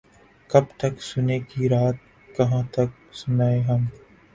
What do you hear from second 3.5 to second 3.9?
ہم